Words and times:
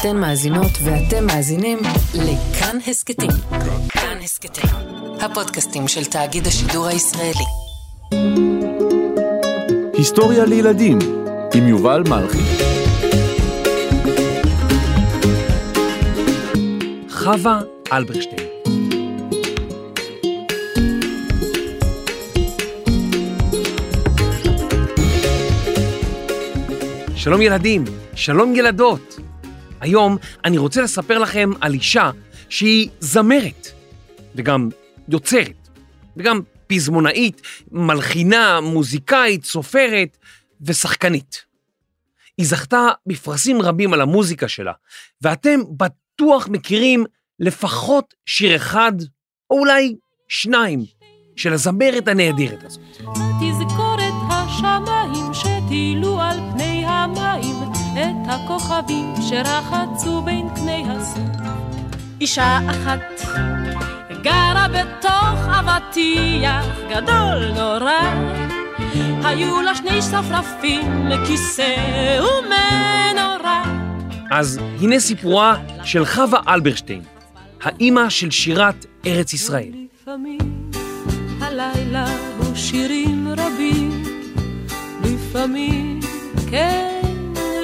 אתן 0.00 0.16
מאזינות 0.16 0.70
ואתם 0.84 1.26
מאזינים 1.26 1.78
לכאן 2.14 2.78
הסכתים. 2.86 3.30
כאן 3.88 4.18
הסכתים, 4.24 4.70
הפודקאסטים 5.20 5.88
של 5.88 6.04
תאגיד 6.04 6.46
השידור 6.46 6.86
הישראלי. 6.86 7.44
היסטוריה 9.92 10.44
לילדים 10.44 10.98
עם 11.54 11.68
יובל 11.68 12.02
מלכי. 12.08 12.38
חווה 17.10 17.60
אלברשטיין. 17.92 18.48
שלום 27.16 27.42
ילדים, 27.42 27.84
שלום 28.14 28.56
ילדות. 28.56 29.15
היום 29.80 30.16
אני 30.44 30.58
רוצה 30.58 30.82
לספר 30.82 31.18
לכם 31.18 31.50
על 31.60 31.74
אישה 31.74 32.10
שהיא 32.48 32.88
זמרת, 33.00 33.68
וגם 34.34 34.68
יוצרת, 35.08 35.68
וגם 36.16 36.40
פזמונאית, 36.66 37.42
מלחינה, 37.72 38.60
מוזיקאית, 38.60 39.44
סופרת 39.44 40.16
ושחקנית. 40.60 41.44
היא 42.38 42.46
זכתה 42.46 42.88
בפרסים 43.06 43.62
רבים 43.62 43.92
על 43.92 44.00
המוזיקה 44.00 44.48
שלה, 44.48 44.72
ואתם 45.22 45.60
בטוח 45.76 46.48
מכירים 46.48 47.04
לפחות 47.40 48.14
שיר 48.26 48.56
אחד, 48.56 48.92
או 49.50 49.58
אולי 49.58 49.96
שניים, 50.28 50.84
של 51.36 51.52
הזמרת 51.52 52.08
הנהדרת 52.08 52.64
הזאת. 52.64 52.80
תזכורת 53.40 54.14
השמיים 54.30 55.34
שטילו 55.34 56.20
על 56.20 56.38
פני 56.52 56.84
המים 56.86 57.75
את 57.96 58.28
הכוכבים 58.28 59.14
שרחצו 59.28 60.22
בין 60.22 60.48
קני 60.54 60.84
הסוף. 60.88 61.22
אישה 62.20 62.58
אחת 62.70 63.00
גרה 64.22 64.66
בתוך 64.68 65.40
אבטיח 65.48 66.66
גדול 66.90 67.52
נורא 67.54 68.14
היו 69.24 69.62
לה 69.62 69.74
שני 69.74 70.02
שרפרפים 70.02 71.06
לכיסא 71.06 71.76
ומנורה 72.20 73.62
אז 74.30 74.60
הנה 74.80 75.00
סיפורה 75.00 75.56
של 75.84 76.04
חווה 76.04 76.40
אלברשטיין, 76.48 77.02
האימא 77.62 78.08
של 78.08 78.30
שירת 78.30 78.86
ארץ 79.06 79.32
ישראל. 79.32 79.72
לפעמים 80.02 80.38
הלילה 81.40 82.06
הוא 82.38 82.54
שירים 82.54 83.28
רבים 83.28 84.02
לפעמים, 85.04 86.00
כן, 86.50 86.95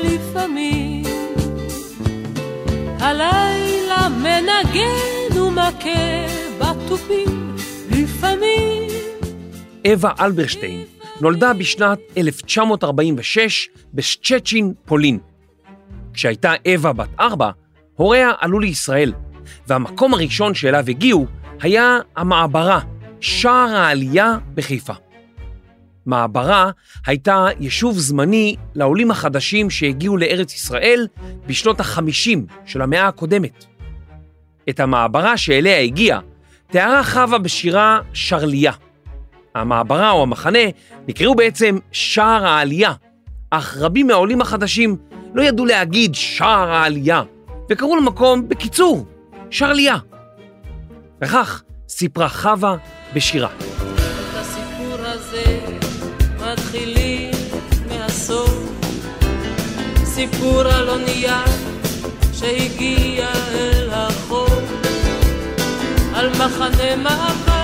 לפעמים 0.04 1.02
הלילה 3.00 4.08
מנגן 4.08 5.38
ומכה 5.40 6.26
בתופים 6.58 7.56
לפעמים 7.90 8.88
אווה 9.86 10.12
אלברשטיין 10.20 10.84
נולדה 11.20 11.52
בשנת 11.52 11.98
1946 12.16 13.68
בשצ'צ'ין, 13.94 14.72
פולין. 14.84 15.18
כשהייתה 16.14 16.52
אווה 16.68 16.92
בת 16.92 17.08
ארבע, 17.20 17.50
הוריה 17.96 18.30
עלו 18.40 18.60
לישראל, 18.60 19.12
והמקום 19.66 20.14
הראשון 20.14 20.54
שאליו 20.54 20.84
הגיעו 20.88 21.26
היה 21.60 21.98
המעברה, 22.16 22.80
שער 23.20 23.68
העלייה 23.76 24.36
בחיפה. 24.54 24.92
מעברה 26.06 26.70
הייתה 27.06 27.46
יישוב 27.60 27.98
זמני 27.98 28.56
לעולים 28.74 29.10
החדשים 29.10 29.70
שהגיעו 29.70 30.16
לארץ 30.16 30.54
ישראל 30.54 31.06
בשנות 31.46 31.80
ה-50 31.80 32.38
של 32.64 32.82
המאה 32.82 33.08
הקודמת. 33.08 33.64
את 34.68 34.80
המעברה 34.80 35.36
שאליה 35.36 35.80
הגיעה 35.80 36.20
תיארה 36.70 37.04
חווה 37.04 37.38
בשירה 37.38 38.00
שרליה. 38.12 38.72
המעברה 39.54 40.10
או 40.10 40.22
המחנה 40.22 40.58
נקראו 41.08 41.34
בעצם 41.34 41.78
שער 41.92 42.46
העלייה, 42.46 42.92
אך 43.50 43.76
רבים 43.80 44.06
מהעולים 44.06 44.40
החדשים 44.40 44.96
לא 45.34 45.42
ידעו 45.42 45.66
להגיד 45.66 46.14
שער 46.14 46.72
העלייה, 46.72 47.22
וקראו 47.70 47.96
למקום 47.96 48.48
בקיצור, 48.48 49.06
שרליה. 49.50 49.96
וכך 51.22 51.62
סיפרה 51.88 52.28
חווה 52.28 52.76
בשירה. 53.14 53.48
סיפור 60.14 60.60
על 60.60 60.88
אונייה 60.88 61.44
שהגיע 62.32 63.28
אל 63.54 63.90
החוף 63.92 64.62
על 66.14 66.28
מחנה 66.28 66.96
מאבק 66.96 67.61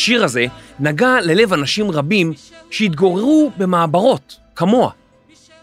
השיר 0.00 0.24
הזה 0.24 0.46
נגע 0.78 1.20
ללב 1.20 1.52
אנשים 1.52 1.90
רבים 1.90 2.32
שהתגוררו 2.70 3.52
במעברות, 3.56 4.40
כמוה. 4.54 4.90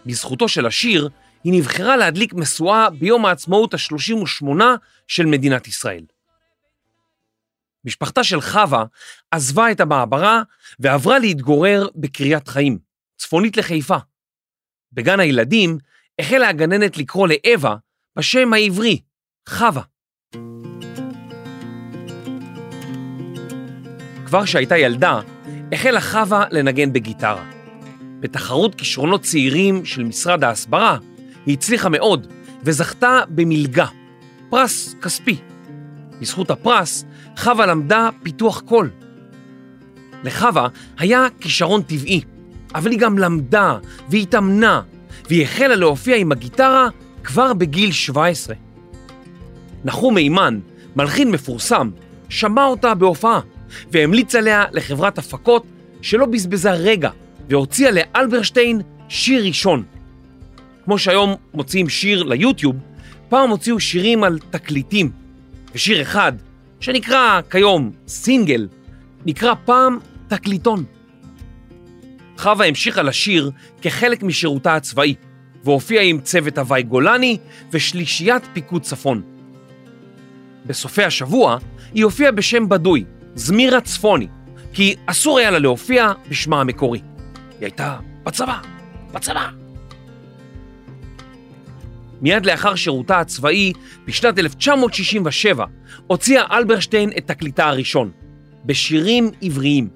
בזכותו 0.06 0.48
של 0.48 0.66
השיר, 0.66 1.08
היא 1.44 1.52
נבחרה 1.52 1.96
להדליק 1.96 2.34
משואה 2.34 2.90
ביום 2.90 3.26
העצמאות 3.26 3.74
ה-38 3.74 4.46
של 5.08 5.26
מדינת 5.26 5.68
ישראל. 5.68 6.04
משפחתה 7.84 8.24
של 8.24 8.40
חווה 8.40 8.84
עזבה 9.30 9.70
את 9.70 9.80
המעברה 9.80 10.42
ועברה 10.78 11.18
להתגורר 11.18 11.88
בקריית 11.96 12.48
חיים, 12.48 12.78
צפונית 13.16 13.56
לחיפה. 13.56 13.96
בגן 14.92 15.20
הילדים 15.20 15.78
החלה 16.18 16.48
הגננת 16.48 16.96
לקרוא 16.96 17.28
לאווה 17.28 17.76
בשם 18.16 18.52
העברי, 18.52 19.00
חווה. 19.48 19.82
כבר 24.28 24.44
כשהייתה 24.44 24.78
ילדה, 24.78 25.20
החלה 25.72 26.00
חווה 26.00 26.44
לנגן 26.50 26.92
בגיטרה. 26.92 27.44
בתחרות 28.20 28.74
כישרונות 28.74 29.22
צעירים 29.22 29.84
של 29.84 30.04
משרד 30.04 30.44
ההסברה, 30.44 30.98
היא 31.46 31.54
הצליחה 31.54 31.88
מאוד 31.88 32.26
וזכתה 32.62 33.20
במלגה, 33.28 33.86
פרס 34.50 34.94
כספי. 35.02 35.36
בזכות 36.20 36.50
הפרס, 36.50 37.04
חווה 37.36 37.66
למדה 37.66 38.08
פיתוח 38.22 38.60
קול. 38.60 38.90
לחווה 40.24 40.68
היה 40.98 41.26
כישרון 41.40 41.82
טבעי, 41.82 42.20
אבל 42.74 42.90
היא 42.90 42.98
גם 42.98 43.18
למדה 43.18 43.78
והתאמנה, 44.10 44.82
והיא 45.28 45.42
החלה 45.42 45.76
להופיע 45.76 46.16
עם 46.16 46.32
הגיטרה 46.32 46.88
כבר 47.24 47.54
בגיל 47.54 47.92
17. 47.92 48.54
נחום 49.84 50.14
מימן, 50.14 50.58
מלחין 50.96 51.30
מפורסם, 51.30 51.90
שמע 52.28 52.64
אותה 52.64 52.94
בהופעה, 52.94 53.40
והמליץ 53.92 54.34
עליה 54.34 54.64
לחברת 54.72 55.18
הפקות 55.18 55.66
שלא 56.02 56.26
בזבזה 56.26 56.72
רגע, 56.72 57.10
והוציאה 57.48 57.90
לאלברשטיין 57.90 58.80
שיר 59.08 59.44
ראשון. 59.44 59.82
כמו 60.84 60.98
שהיום 60.98 61.34
מוציאים 61.54 61.88
שיר 61.88 62.22
ליוטיוב, 62.22 62.76
פעם 63.28 63.50
הוציאו 63.50 63.80
שירים 63.80 64.24
על 64.24 64.38
תקליטים, 64.50 65.10
ושיר 65.74 66.02
אחד, 66.02 66.32
שנקרא 66.80 67.40
כיום 67.50 67.90
סינגל, 68.08 68.68
נקרא 69.26 69.54
פעם 69.64 69.98
תקליטון. 70.28 70.84
חווה 72.38 72.66
המשיכה 72.66 73.02
לשיר 73.02 73.50
כחלק 73.82 74.22
משירותה 74.22 74.76
הצבאי, 74.76 75.14
והופיעה 75.64 76.04
עם 76.04 76.20
צוות 76.20 76.58
הוואי 76.58 76.82
גולני 76.82 77.38
ושלישיית 77.72 78.42
פיקוד 78.52 78.82
צפון. 78.82 79.22
בסופי 80.66 81.04
השבוע 81.04 81.58
היא 81.94 82.04
הופיעה 82.04 82.32
בשם 82.32 82.68
בדוי, 82.68 83.04
זמירה 83.38 83.80
צפוני, 83.80 84.26
כי 84.72 84.94
אסור 85.06 85.38
היה 85.38 85.50
לה 85.50 85.58
להופיע 85.58 86.12
בשמה 86.28 86.60
המקורי. 86.60 86.98
היא 86.98 87.58
הייתה 87.60 87.98
בצבא, 88.24 88.58
בצבא. 89.12 89.48
מיד 92.20 92.46
לאחר 92.46 92.74
שירותה 92.74 93.20
הצבאי, 93.20 93.72
בשנת 94.06 94.38
1967, 94.38 95.64
הוציאה 96.06 96.56
אלברשטיין 96.56 97.10
את 97.18 97.26
תקליטה 97.26 97.68
הראשון, 97.68 98.10
בשירים 98.64 99.30
עבריים. 99.42 99.88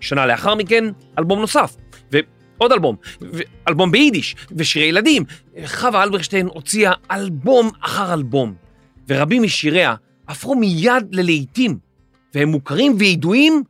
שנה 0.00 0.26
לאחר 0.26 0.54
מכן, 0.54 0.84
אלבום 1.18 1.40
נוסף, 1.40 1.76
ועוד 2.10 2.72
אלבום, 2.72 2.96
ואלבום 3.20 3.90
ביידיש, 3.90 4.36
ושירי 4.56 4.86
ילדים. 4.86 5.24
חווה 5.66 6.02
אלברשטיין 6.02 6.46
הוציאה 6.46 6.92
אלבום 7.10 7.70
אחר 7.80 8.14
אלבום, 8.14 8.54
ורבים 9.08 9.42
משיריה 9.42 9.94
הפכו 10.28 10.54
מיד 10.54 11.06
ללהיטים, 11.12 11.78
והם 12.34 12.48
מוכרים 12.48 12.96
וידועים 12.98 13.62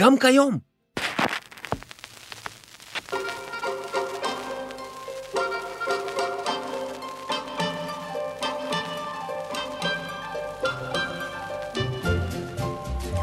גם 0.00 0.18
כיום. 0.18 0.58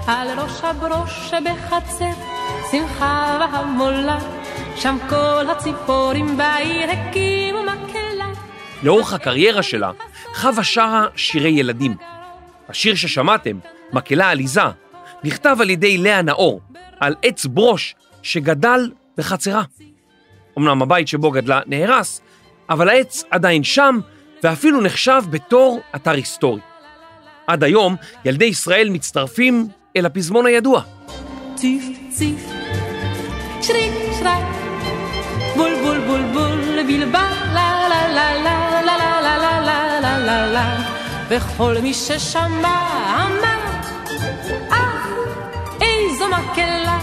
על 0.07 0.39
ראש 0.39 0.63
הברוש 0.63 1.29
שבחצר, 1.29 2.11
שמחה 2.71 3.37
והמולה, 3.39 4.19
שם 4.75 4.97
כל 5.09 5.49
הציפורים 5.51 6.37
בעיר 6.37 6.91
הקימו 6.91 7.63
מקהלה. 7.63 8.31
לאורך 8.83 9.13
הקריירה 9.13 9.63
שלה, 9.63 9.91
חווה 10.33 10.63
שרה 10.63 11.07
שירי 11.15 11.49
ילדים. 11.49 11.95
השיר 12.69 12.95
ששמעתם, 12.95 13.59
מקהלה 13.93 14.29
עליזה, 14.29 14.61
נכתב 15.23 15.57
על 15.59 15.69
ידי 15.69 15.97
לאה 15.97 16.21
נאור, 16.21 16.61
על 16.99 17.15
עץ 17.23 17.45
ברוש 17.45 17.95
שגדל 18.21 18.91
בחצרה. 19.17 19.63
אמנם 20.57 20.81
הבית 20.81 21.07
שבו 21.07 21.31
גדלה 21.31 21.59
נהרס, 21.65 22.21
אבל 22.69 22.89
העץ 22.89 23.23
עדיין 23.31 23.63
שם, 23.63 23.99
ואפילו 24.43 24.81
נחשב 24.81 25.23
בתור 25.29 25.79
אתר 25.95 26.11
היסטורי. 26.11 26.61
עד 27.47 27.63
היום, 27.63 27.95
ילדי 28.25 28.45
ישראל 28.45 28.89
מצטרפים 28.89 29.67
אל 29.97 30.05
הפזמון 30.05 30.45
הידוע. 30.45 30.81
ציף 31.55 31.83
ציף, 32.09 32.49
שריק 33.61 33.93
שרק, 34.19 34.43
בול 35.55 35.71
בול 35.83 35.99
בול 35.99 36.21
בול, 36.33 36.83
בלבל, 36.87 37.19
לה 37.53 37.89
לה 37.89 38.07
לה 38.07 38.33
לה 38.33 38.81
לה 38.81 38.97
לה 38.97 39.21
לה 39.21 39.37
לה 39.37 39.59
לה 39.61 39.99
לה 39.99 40.19
לה 40.19 40.47
לה 40.51 40.99
וכל 41.29 41.75
מי 41.81 41.93
ששמע 41.93 43.38
מקהלה. 46.41 46.99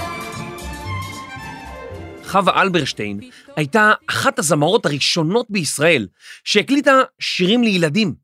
חווה 2.24 2.62
אלברשטיין 2.62 3.20
הייתה 3.56 3.92
אחת 4.10 4.38
הזמרות 4.38 4.86
הראשונות 4.86 5.46
בישראל 5.50 6.08
שהקליטה 6.44 6.92
שירים 7.20 7.62
לילדים. 7.62 8.14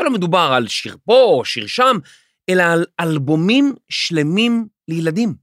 ולא 0.00 0.10
מדובר 0.10 0.50
על 0.56 0.68
שיר 0.68 0.96
פה 1.04 1.22
או 1.22 1.44
שיר 1.44 1.66
שם, 1.66 1.96
אלא 2.48 2.62
על 2.62 2.84
אלבומים 3.00 3.74
שלמים 3.88 4.66
לילדים. 4.88 5.34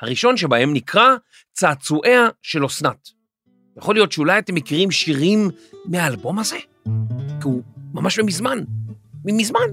הראשון 0.00 0.36
שבהם 0.36 0.72
נקרא 0.72 1.08
צעצועיה 1.52 2.28
של 2.42 2.66
אסנת. 2.66 3.08
יכול 3.78 3.94
להיות 3.94 4.12
שאולי 4.12 4.38
אתם 4.38 4.54
מכירים 4.54 4.90
שירים 4.90 5.50
מהאלבום 5.84 6.38
הזה? 6.38 6.58
כי 7.40 7.44
הוא 7.44 7.62
ממש 7.94 8.18
ממזמן. 8.18 8.58
ממזמן. 9.24 9.68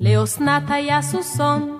לאסנת 0.00 0.62
היה 0.68 1.02
סוסון, 1.02 1.78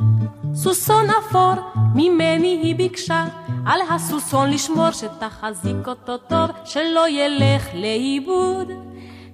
סוסון 0.54 1.06
אפור, 1.10 1.54
ממני 1.94 2.60
היא 2.62 2.76
ביקשה, 2.76 3.24
על 3.66 3.80
הסוסון 3.90 4.50
לשמור 4.50 4.90
שתחזיק 4.90 5.86
אותו 5.86 6.18
טוב, 6.18 6.50
שלא 6.64 7.08
ילך 7.08 7.64
לאיבוד. 7.74 8.68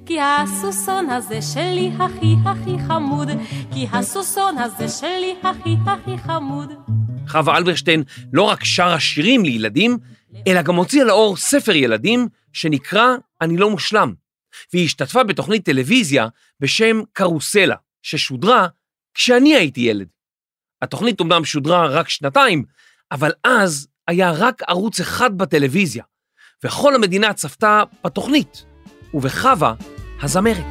כי 0.07 0.21
הסוסון 0.21 1.11
הזה 1.11 1.43
שלי 1.43 1.91
הכי 1.99 2.35
הכי 2.45 2.77
חמוד, 2.89 3.29
כי 3.73 3.87
הסוסון 3.93 4.59
הזה 4.59 4.89
שלי 4.89 5.35
הכי 5.43 5.77
הכי 5.87 6.19
חמוד. 6.19 6.73
חווה 7.29 7.57
אלברשטיין 7.57 8.03
לא 8.33 8.43
רק 8.43 8.65
שרה 8.65 9.01
שירים 9.01 9.45
לילדים, 9.45 9.99
אלא 10.47 10.63
גם 10.63 10.75
הוציאה 10.75 11.05
לאור 11.05 11.37
ספר 11.37 11.75
ילדים 11.75 12.29
שנקרא 12.53 13.07
"אני 13.41 13.57
לא 13.57 13.71
מושלם", 13.71 14.15
והיא 14.73 14.85
השתתפה 14.85 15.25
בתוכנית 15.25 15.65
טלוויזיה 15.65 16.29
בשם 16.61 17.01
קרוסלה, 17.13 17.77
ששודרה 18.03 18.67
כשאני 19.15 19.57
הייתי 19.57 19.81
ילד. 19.81 20.16
התוכנית 20.83 21.21
אומנם 21.21 21.45
שודרה 21.45 21.87
רק 21.87 22.09
שנתיים, 22.09 22.65
אבל 23.13 23.33
אז 23.45 23.89
היה 24.09 24.33
רק 24.33 24.63
ערוץ 24.69 25.01
אחד 25.01 25.39
בטלוויזיה, 25.39 26.05
וכל 26.65 26.95
המדינה 26.95 27.33
צפתה 27.33 27.83
בתוכנית, 28.05 28.65
ובחווה 29.15 29.75
הזמרת. 30.23 30.65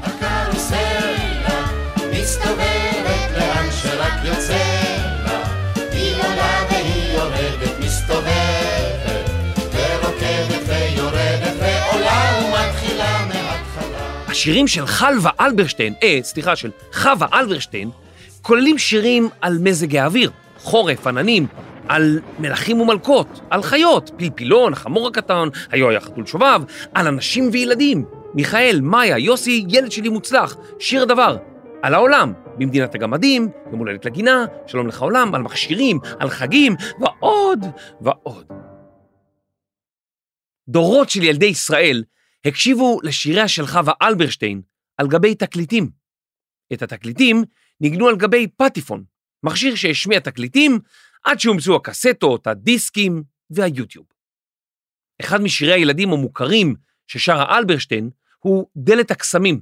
השירים 14.28 14.68
של 14.68 14.88
חלבה 14.88 15.30
אלברשטיין, 15.40 15.94
אה, 16.04 16.19
סליחה, 16.24 16.56
של 16.56 16.72
חווה 16.94 17.28
אלברשטיין, 17.34 17.92
כוללים 18.46 18.78
שירים 18.78 19.30
על 19.42 19.58
מזג 19.62 19.96
האוויר, 19.96 20.32
חורף, 20.58 21.08
עננים, 21.08 21.48
על 21.88 22.20
מלכים 22.40 22.82
ומלכות, 22.82 23.28
על 23.50 23.64
חיות, 23.64 24.12
פלפילון, 24.18 24.74
החמור 24.74 25.08
הקטן, 25.08 25.48
היו 25.72 25.90
היה 25.90 26.00
חתול 26.00 26.26
שובב, 26.26 26.62
על 26.94 27.08
אנשים 27.08 27.50
וילדים, 27.52 28.06
מיכאל, 28.34 28.80
מאיה, 28.84 29.18
יוסי, 29.18 29.66
ילד 29.70 29.92
שלי 29.92 30.10
מוצלח, 30.10 30.58
שיר 30.80 31.04
הדבר, 31.04 31.38
על 31.82 31.94
העולם, 31.94 32.34
במדינת 32.58 32.96
הגמדים, 32.96 33.48
יום 33.72 33.80
הולדת 33.80 34.06
לגינה, 34.06 34.46
שלום 34.68 34.88
לך 34.88 35.02
עולם, 35.02 35.36
על 35.36 35.42
מכשירים, 35.42 36.00
על 36.20 36.30
חגים, 36.30 36.76
ועוד 37.00 37.60
ועוד. 38.02 38.52
דורות 40.70 41.10
של 41.10 41.24
ילדי 41.24 41.46
ישראל 41.46 42.04
הקשיבו 42.46 43.00
לשיריה 43.04 43.48
של 43.48 43.68
חווה 43.68 43.94
אלברשטיין 44.02 44.62
על 44.98 45.08
גבי 45.08 45.36
תקליטים. 45.36 45.90
את 46.74 46.82
התקליטים 46.82 47.44
ניגנו 47.81 48.07
על 48.07 48.16
גבי 48.16 48.48
פטיפון, 48.48 49.04
מכשיר 49.44 49.75
שהשמיע 49.75 50.19
תקליטים 50.19 50.80
עד 51.24 51.39
שהומצאו 51.39 51.75
הקסטות, 51.75 52.48
הדיסקים 52.48 53.24
והיוטיוב. 53.50 54.06
אחד 55.22 55.42
משירי 55.42 55.74
הילדים 55.74 56.13
המוכרים 56.13 56.75
ששרה 57.07 57.57
אלברשטיין 57.57 58.10
הוא 58.39 58.68
דלת 58.77 59.12
הקסמים, 59.12 59.62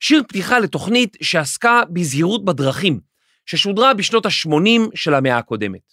שיר 0.00 0.22
פתיחה 0.28 0.58
לתוכנית 0.58 1.16
שעסקה 1.22 1.82
בזהירות 1.92 2.44
בדרכים, 2.44 3.00
ששודרה 3.46 3.94
בשנות 3.94 4.26
ה-80 4.26 4.80
של 4.94 5.14
המאה 5.14 5.38
הקודמת. 5.38 5.92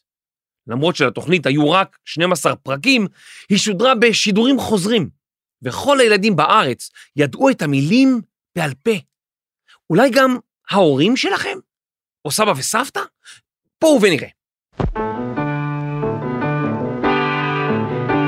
למרות 0.68 0.96
שלתוכנית 0.96 1.46
היו 1.46 1.72
רק 1.72 1.98
12 2.06 2.56
פרקים, 2.56 3.08
היא 3.50 3.58
שודרה 3.58 3.96
בשידורים 3.96 4.60
חוזרים, 4.60 5.10
וכל 5.62 6.00
הילדים 6.00 6.36
בארץ 6.36 6.90
ידעו 7.16 7.50
את 7.50 7.62
המילים 7.62 8.22
בעל 8.56 8.74
פה. 8.84 8.92
אולי 9.90 10.10
גם 10.10 10.38
ההורים 10.72 11.18
שלכם? 11.18 11.58
או 12.26 12.32
סבא 12.32 12.54
וסבתא? 12.58 13.00
בואו 13.82 14.02
ונראה. 14.02 14.28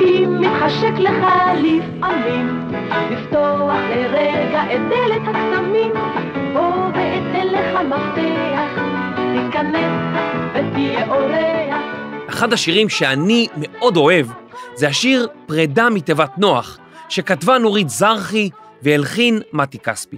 אם 0.02 0.42
מתחשק 0.42 0.94
לך 1.00 1.26
לפעמים 1.58 2.72
לפתוח 3.12 3.80
לרגע 3.90 4.64
את 4.76 4.82
דלת 4.90 5.22
הקסמים 5.28 5.92
בוא 6.54 6.88
ואתן 6.88 7.48
לך 7.48 7.80
מפתח 7.82 8.72
תיכנס 9.36 9.92
ותהיה 10.54 11.08
אורח 11.08 11.96
אחד 12.30 12.54
השירים 12.54 12.90
שאני 12.90 13.48
מאוד 13.58 13.98
אוהב 13.98 14.28
זה 14.76 14.88
השיר 14.88 15.28
פרידה 15.46 15.90
מתיבת 15.90 16.38
נוח, 16.38 16.80
שכתבה 17.10 17.58
נורית 17.58 17.90
זרחי 17.90 18.50
והלחין 18.82 19.42
מתי 19.54 19.80
כספי. 19.80 20.18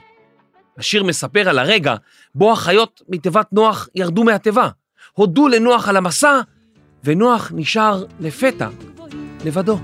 השיר 0.77 1.03
מספר 1.03 1.49
על 1.49 1.59
הרגע 1.59 1.95
בו 2.35 2.51
החיות 2.51 3.01
מתיבת 3.09 3.47
נוח 3.51 3.89
ירדו 3.95 4.23
מהתיבה, 4.23 4.69
הודו 5.13 5.47
לנוח 5.47 5.89
על 5.89 5.97
המסע, 5.97 6.39
ונוח 7.03 7.51
נשאר 7.55 8.03
לפתע 8.19 8.69
לבדו. 9.45 9.79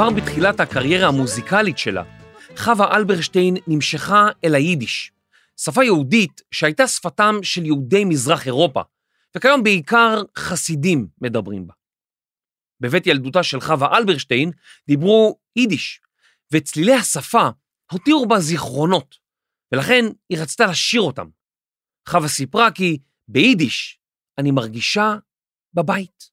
כבר 0.00 0.10
בתחילת 0.10 0.60
הקריירה 0.60 1.08
המוזיקלית 1.08 1.78
שלה, 1.78 2.02
חווה 2.56 2.96
אלברשטיין 2.96 3.56
נמשכה 3.66 4.26
אל 4.44 4.54
היידיש, 4.54 5.12
שפה 5.56 5.84
יהודית 5.84 6.42
שהייתה 6.50 6.88
שפתם 6.88 7.34
של 7.42 7.66
יהודי 7.66 8.04
מזרח 8.04 8.46
אירופה, 8.46 8.82
וכיום 9.36 9.62
בעיקר 9.62 10.22
חסידים 10.38 11.06
מדברים 11.20 11.66
בה. 11.66 11.74
בבית 12.80 13.06
ילדותה 13.06 13.42
של 13.42 13.60
חווה 13.60 13.98
אלברשטיין 13.98 14.50
דיברו 14.86 15.38
יידיש, 15.56 16.00
וצלילי 16.52 16.94
השפה 16.94 17.48
הותירו 17.92 18.26
בה 18.26 18.40
זיכרונות, 18.40 19.16
ולכן 19.72 20.04
היא 20.28 20.38
רצתה 20.38 20.66
לשיר 20.66 21.00
אותם. 21.00 21.26
חווה 22.08 22.28
סיפרה 22.28 22.70
כי 22.70 22.98
ביידיש 23.28 23.98
אני 24.38 24.50
מרגישה 24.50 25.14
בבית. 25.74 26.29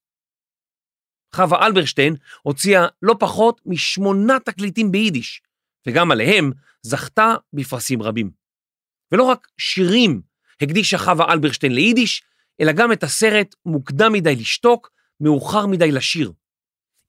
חווה 1.38 1.66
אלברשטיין 1.66 2.16
הוציאה 2.42 2.88
לא 3.02 3.16
פחות 3.20 3.62
משמונה 3.66 4.40
תקליטים 4.40 4.92
ביידיש, 4.92 5.42
וגם 5.88 6.12
עליהם 6.12 6.52
זכתה 6.82 7.36
בפרסים 7.54 8.02
רבים. 8.02 8.30
ולא 9.12 9.24
רק 9.24 9.48
שירים 9.58 10.22
הקדישה 10.62 10.98
חווה 10.98 11.34
אלברשטיין 11.34 11.74
ליידיש, 11.74 12.24
אלא 12.62 12.72
גם 12.72 12.92
את 12.92 13.04
הסרט 13.04 13.56
מוקדם 13.66 14.14
מדי 14.14 14.36
לשתוק, 14.36 14.90
מאוחר 15.22 15.66
מדי 15.66 15.92
לשיר. 15.92 16.32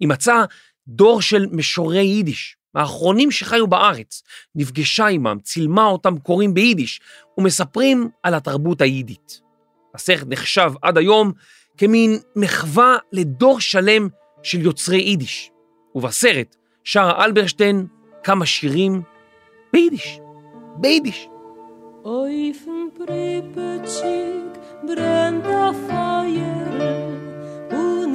היא 0.01 0.09
מצאה 0.09 0.45
דור 0.89 1.23
של 1.23 1.47
משוררי 1.53 2.03
יידיש, 2.05 2.57
האחרונים 2.75 3.31
שחיו 3.31 3.67
בארץ, 3.67 4.23
נפגשה 4.55 5.07
עמם, 5.07 5.39
צילמה 5.43 5.85
אותם 5.85 6.19
קוראים 6.19 6.55
ביידיש, 6.55 7.01
ומספרים 7.39 8.09
על 8.23 8.35
התרבות 8.35 8.81
היידית. 8.81 9.41
הסרט 9.95 10.27
נחשב 10.29 10.73
עד 10.83 10.99
היום 10.99 11.33
כמין 11.79 12.19
מחווה 12.37 12.97
לדור 13.13 13.61
שלם 13.61 14.09
של 14.43 14.61
יוצרי 14.61 14.97
יידיש. 14.97 15.51
ובסרט 15.95 16.57
שרה 16.85 17.25
אלברשטיין 17.25 17.87
כמה 18.25 18.47
שירים 18.47 19.03
ביידיש. 19.73 20.21
ביידיש. 20.77 21.29
Brennt 24.89 25.47
a 25.47 25.67
Feuer 25.87 26.69
und 27.71 28.15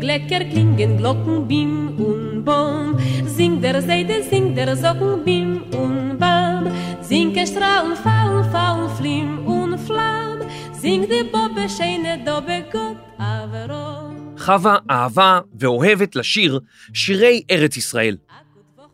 Glecker, 0.00 0.44
klingen 0.52 0.96
Glocken, 0.96 1.46
Bim 1.48 1.74
und 1.98 2.44
Bom 2.44 2.96
Singt 3.26 3.62
der 3.62 3.80
Seide, 3.82 4.22
singt 4.30 4.56
der 4.56 4.76
Socken, 4.76 5.24
Bim 5.24 5.62
und 5.72 6.18
Bam 6.18 6.64
Singt 7.02 7.36
Strahlen, 7.48 7.96
fallen, 8.04 8.44
fallen, 8.52 8.88
flim 8.96 9.46
und 9.46 9.78
flam 9.78 10.38
Singt 10.72 11.10
die 11.12 11.24
Bobbe, 11.24 11.68
scheine 11.68 12.12
Dobbe, 12.24 12.64
Gott, 12.72 12.96
Averot 13.18 14.00
חווה 14.40 14.76
אהבה 14.90 15.40
ואוהבת 15.58 16.16
לשיר 16.16 16.60
שירי 16.94 17.42
ארץ 17.50 17.76
ישראל. 17.76 18.16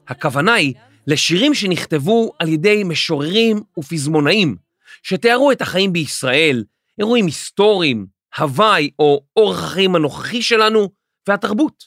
הכוונה 0.08 0.54
היא 0.54 0.74
לשירים 1.06 1.54
שנכתבו 1.54 2.32
על 2.38 2.48
ידי 2.48 2.84
משוררים 2.84 3.60
ופזמונאים, 3.78 4.56
שתיארו 5.02 5.52
את 5.52 5.62
החיים 5.62 5.92
בישראל, 5.92 6.64
אירועים 6.98 7.26
היסטוריים, 7.26 8.06
הוואי 8.38 8.90
או 8.98 9.20
אורח 9.36 9.64
החיים 9.64 9.94
הנוכחי 9.94 10.42
שלנו 10.42 10.88
והתרבות. 11.28 11.84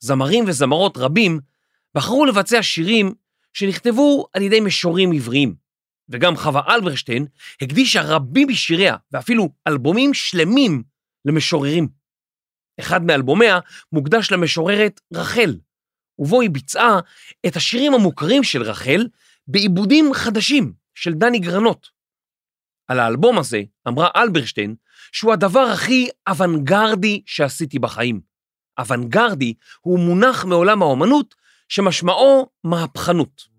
זמרים 0.00 0.44
וזמרות 0.48 0.96
רבים 0.96 1.40
בחרו 1.94 2.26
לבצע 2.26 2.62
שירים 2.62 3.14
שנכתבו 3.52 4.26
על 4.32 4.42
ידי 4.42 4.60
משוררים 4.60 5.12
עבריים, 5.12 5.54
וגם 6.08 6.36
חווה 6.36 6.74
אלברשטיין 6.74 7.26
הקדישה 7.62 8.02
רבים 8.02 8.48
משיריה 8.48 8.96
ואפילו 9.12 9.48
אלבומים 9.66 10.14
שלמים 10.14 10.82
למשוררים. 11.24 11.88
אחד 12.80 13.02
מאלבומיה 13.02 13.58
מוקדש 13.92 14.32
למשוררת 14.32 15.00
רחל, 15.14 15.58
ובו 16.18 16.40
היא 16.40 16.50
ביצעה 16.50 17.00
את 17.46 17.56
השירים 17.56 17.94
המוכרים 17.94 18.44
של 18.44 18.62
רחל 18.62 19.06
בעיבודים 19.46 20.14
חדשים 20.14 20.72
של 20.94 21.12
דני 21.14 21.38
גרנות. 21.38 21.88
על 22.88 23.00
האלבום 23.00 23.38
הזה 23.38 23.62
אמרה 23.88 24.08
אלברשטיין 24.16 24.74
שהוא 25.12 25.32
הדבר 25.32 25.60
הכי 25.60 26.08
אוונגרדי 26.28 27.22
שעשיתי 27.26 27.78
בחיים. 27.78 28.33
אוונגרדי 28.78 29.54
הוא 29.80 29.98
מונח 29.98 30.44
מעולם 30.44 30.82
האומנות 30.82 31.34
שמשמעו 31.68 32.46
מהפכנות. 32.64 33.54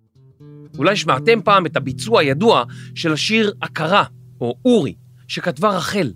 אולי 0.77 0.95
שמעתם 0.95 1.41
פעם 1.41 1.65
את 1.65 1.75
הביצוע 1.75 2.21
הידוע 2.21 2.63
של 2.95 3.13
השיר 3.13 3.53
הכרה, 3.61 4.03
או 4.41 4.55
אורי, 4.65 4.95
שכתבה 5.27 5.69
רחל. 5.69 6.13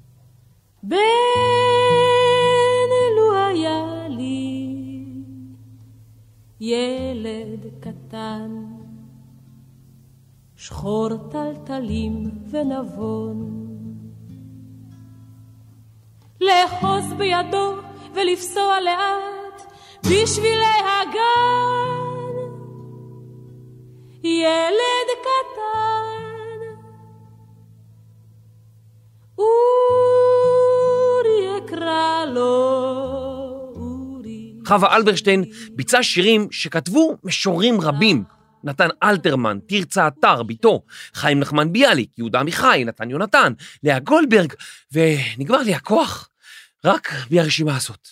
בן 0.84 0.96
אלו 2.92 3.34
היה 3.48 4.08
לי 4.10 4.66
ילד 6.60 7.66
קטן, 7.80 8.52
שחור 10.56 11.10
טלטלים 11.32 12.32
ונבון. 12.52 13.66
לאחוז 16.42 17.14
בידו 17.18 17.89
ולפסוע 18.16 18.80
לאט 18.80 19.74
בשבילי 20.04 20.80
הגן. 20.86 22.10
ילד 24.24 25.10
קטן, 25.22 26.60
אורי 29.38 29.98
אקרא 31.58 32.26
לו, 32.26 32.42
אורי. 33.76 34.54
חווה 34.68 34.96
אלברשטיין 34.96 35.44
ביצעה 35.72 36.04
שירים 36.04 36.48
שכתבו 36.52 37.18
משוררים 37.24 37.82
רבים. 37.82 38.24
נתן 38.64 38.88
אלתרמן, 39.04 39.60
תרצה 39.68 40.08
אתר, 40.08 40.44
ביתו, 40.44 40.82
חיים 41.14 41.40
נחמן 41.40 41.74
ביאליק, 41.74 42.10
יהודה 42.18 42.40
עמיחי, 42.40 42.84
נתן 42.86 43.10
יונתן, 43.10 43.54
לאה 43.84 44.00
גולדברג, 44.00 44.54
ונגמר 44.92 45.62
לי 45.62 45.76
הכוח 45.76 46.30
רק 46.86 47.10
מהרשימה 47.32 47.78
הזאת, 47.78 48.08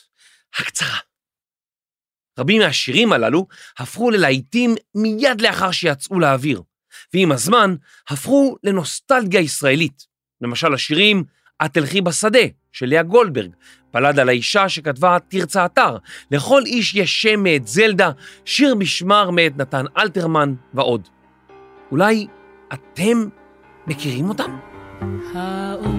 הקצרה. 0.60 0.98
רבים 2.40 2.62
מהשירים 2.62 3.14
הללו 3.14 3.48
הפכו 3.78 4.12
ללהיטים 4.12 4.76
מיד 4.96 5.42
לאחר 5.42 5.72
שיצאו 5.72 6.20
לאוויר, 6.20 6.62
ועם 7.14 7.32
הזמן 7.32 7.76
הפכו 8.10 8.56
לנוסטלגיה 8.64 9.42
ישראלית. 9.42 10.08
למשל 10.42 10.74
השירים 10.74 11.24
"את 11.66 11.74
תלכי 11.74 12.02
בשדה" 12.02 12.40
של 12.72 12.86
לאה 12.86 13.04
גולדברג, 13.04 13.52
בלד 13.94 14.20
על 14.20 14.30
האישה 14.30 14.70
שכתבה 14.70 15.18
תרצה 15.28 15.66
אתר, 15.66 15.98
לכל 16.32 16.62
איש 16.66 16.96
יש 16.96 17.22
שם 17.22 17.44
מאת 17.44 17.68
זלדה, 17.68 18.12
שיר 18.46 18.76
משמר 18.76 19.30
מאת 19.32 19.58
נתן 19.58 19.86
אלתרמן 19.98 20.54
ועוד. 20.74 21.08
אולי 21.92 22.28
אתם 22.74 23.28
מכירים 23.88 24.30
אותם? 24.30 24.58
האומנם, 25.34 25.97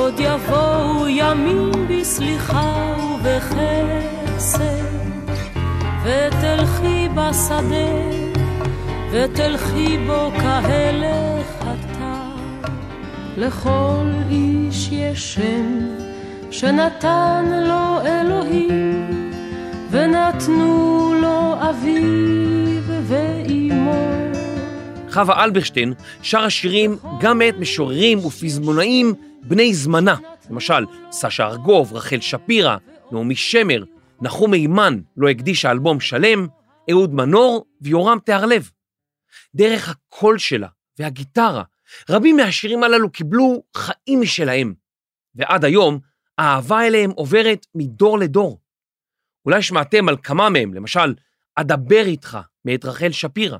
עוד 0.00 0.20
יבואו 0.20 1.08
ימים 1.08 1.70
בסליחה 1.88 2.94
ובחסד, 3.24 4.60
ותלכי 6.04 7.08
בשדה, 7.14 7.90
ותלכי 9.12 9.98
בו 10.06 10.30
כהלך 10.38 11.62
אתר. 11.62 12.74
לכל 13.36 14.06
איש 14.30 14.88
יש 14.92 15.34
שם 15.34 15.86
שנתן 16.50 17.44
לו 17.66 18.06
אלוהים, 18.06 19.30
ונתנו 19.90 21.14
לו 21.22 21.54
אביו 21.70 23.02
ואימו. 23.06 24.19
חווה 25.10 25.44
אלברשטיין 25.44 25.94
שרה 26.22 26.50
שירים 26.50 26.96
גם 27.20 27.38
מאת 27.38 27.54
משוררים 27.54 28.18
ופזמונאים 28.18 29.14
בני 29.42 29.74
זמנה, 29.74 30.16
למשל 30.50 30.84
סשה 31.10 31.46
ארגוב, 31.46 31.92
רחל 31.92 32.20
שפירא, 32.20 32.76
נעמי 33.12 33.36
שמר, 33.36 33.84
נחום 34.20 34.50
מימן 34.50 35.00
לא 35.16 35.28
הקדישה 35.28 35.70
אלבום 35.70 36.00
שלם, 36.00 36.46
אהוד 36.90 37.14
מנור 37.14 37.66
ויורם 37.80 38.18
תיארלב. 38.24 38.70
דרך 39.54 39.88
הקול 39.88 40.38
שלה 40.38 40.68
והגיטרה, 40.98 41.62
רבים 42.10 42.36
מהשירים 42.36 42.82
הללו 42.82 43.10
קיבלו 43.10 43.62
חיים 43.76 44.20
משלהם, 44.20 44.74
ועד 45.34 45.64
היום 45.64 45.98
האהבה 46.38 46.86
אליהם 46.86 47.10
עוברת 47.10 47.66
מדור 47.74 48.18
לדור. 48.18 48.60
אולי 49.46 49.62
שמעתם 49.62 50.08
על 50.08 50.16
כמה 50.22 50.50
מהם, 50.50 50.74
למשל, 50.74 51.14
אדבר 51.54 52.02
איתך 52.06 52.38
מאת 52.64 52.84
רחל 52.84 53.10
שפירא, 53.10 53.58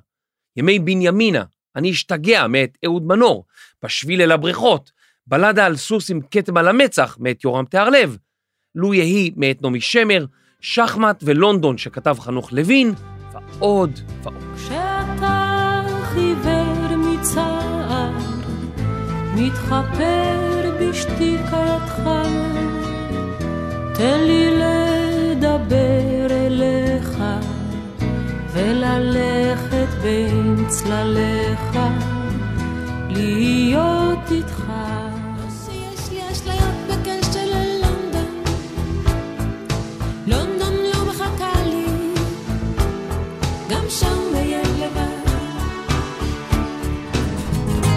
ימי 0.57 0.79
בנימינה, 0.79 1.45
אני 1.77 1.91
אשתגע 1.91 2.47
מאת 2.47 2.79
אהוד 2.85 3.07
מנור, 3.07 3.45
בשביל 3.85 4.23
אל 4.23 4.33
הבריכות, 4.33 4.91
בלדה 5.27 5.67
על 5.67 5.77
סוס 5.77 6.11
עם 6.11 6.21
כתם 6.31 6.57
על 6.57 6.69
המצח 6.69 7.17
מאת 7.21 7.45
יורם 7.45 7.65
תיארלב, 7.65 8.17
לו 8.75 8.95
יהי 8.95 9.31
מאת 9.37 9.63
נעמי 9.63 9.81
שמר, 9.81 10.25
שחמט 10.61 11.23
ולונדון 11.27 11.79
שכתב 11.79 12.17
חנוך 12.21 12.53
לוין, 12.53 12.93
ועוד 13.33 13.99
ועוד. 14.23 14.35
כשאתה 14.57 15.83
חיוור 16.03 16.97
מצער, 16.97 18.11
מתחפר 19.35 20.71
בשתיקתך, 20.81 22.03
תן 23.95 24.21
לי 24.21 24.51
לדבר 24.59 26.27
אליך, 26.31 26.80
וללכת 28.53 29.89
בין 30.03 30.65
צלליך, 30.69 31.79
להיות 33.09 34.31
איתך. 34.31 34.61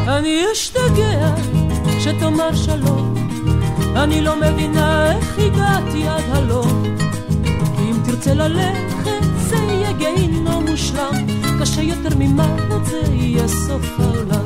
אני 0.08 0.44
אשתגע 0.54 1.36
כשתאמר 1.98 2.56
שלום, 2.56 3.14
אני 3.96 4.22
לא 4.22 4.36
מבינה 4.36 5.12
איך 5.12 5.40
הגעתי 5.40 6.08
עד 6.08 6.24
הלום, 6.32 6.84
אם 7.80 7.96
תרצה 8.06 8.34
ללכת 8.34 8.93
מושלם, 10.74 11.14
קשה 11.62 11.82
יותר 11.82 12.18
ממוות 12.20 12.86
זה 12.86 13.02
יהיה 13.14 13.48
סוף 13.48 13.86
העולם. 14.00 14.46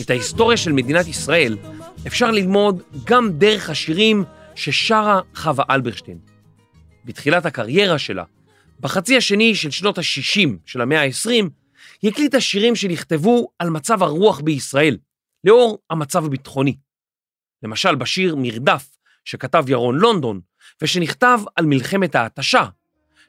את 0.00 0.10
ההיסטוריה 0.10 0.56
של 0.56 0.72
מדינת 0.72 1.06
ישראל 1.06 1.56
אפשר 2.06 2.30
ללמוד 2.30 2.82
גם 3.04 3.30
דרך 3.32 3.70
השירים 3.70 4.24
ששרה 4.54 5.20
חווה 5.34 5.64
אלברשטיין. 5.70 6.18
בתחילת 7.04 7.46
הקריירה 7.46 7.98
שלה, 7.98 8.24
בחצי 8.80 9.16
השני 9.16 9.54
של 9.54 9.70
שנות 9.70 9.98
ה-60 9.98 10.48
של 10.66 10.80
המאה 10.80 11.02
ה-20, 11.02 11.44
היא 12.02 12.10
הקליטה 12.10 12.40
שירים 12.40 12.76
שנכתבו 12.76 13.48
על 13.58 13.70
מצב 13.70 14.02
הרוח 14.02 14.40
בישראל, 14.40 14.96
לאור 15.44 15.78
המצב 15.90 16.24
הביטחוני. 16.24 16.76
למשל 17.62 17.94
בשיר 17.94 18.36
מרדף, 18.36 18.88
שכתב 19.24 19.64
ירון 19.68 19.98
לונדון, 19.98 20.40
ושנכתב 20.82 21.40
על 21.56 21.66
מלחמת 21.66 22.14
ההתשה, 22.14 22.64